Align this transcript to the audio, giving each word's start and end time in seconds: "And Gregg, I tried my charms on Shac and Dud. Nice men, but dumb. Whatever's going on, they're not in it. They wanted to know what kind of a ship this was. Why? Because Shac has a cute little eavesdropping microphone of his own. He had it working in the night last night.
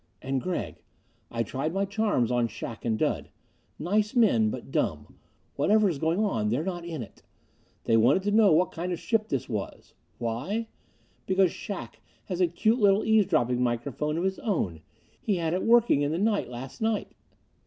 "And 0.19 0.41
Gregg, 0.41 0.77
I 1.29 1.43
tried 1.43 1.75
my 1.75 1.85
charms 1.85 2.31
on 2.31 2.47
Shac 2.47 2.85
and 2.85 2.97
Dud. 2.97 3.29
Nice 3.77 4.15
men, 4.15 4.49
but 4.49 4.71
dumb. 4.71 5.19
Whatever's 5.57 5.99
going 5.99 6.17
on, 6.25 6.49
they're 6.49 6.63
not 6.63 6.83
in 6.83 7.03
it. 7.03 7.21
They 7.83 7.95
wanted 7.97 8.23
to 8.23 8.31
know 8.31 8.51
what 8.51 8.71
kind 8.71 8.91
of 8.91 8.97
a 8.97 8.99
ship 9.03 9.27
this 9.27 9.47
was. 9.47 9.93
Why? 10.17 10.65
Because 11.27 11.51
Shac 11.51 11.99
has 12.25 12.41
a 12.41 12.47
cute 12.47 12.79
little 12.79 13.05
eavesdropping 13.05 13.61
microphone 13.61 14.17
of 14.17 14.23
his 14.23 14.39
own. 14.39 14.81
He 15.21 15.35
had 15.35 15.53
it 15.53 15.61
working 15.61 16.01
in 16.01 16.11
the 16.11 16.17
night 16.17 16.49
last 16.49 16.81
night. 16.81 17.11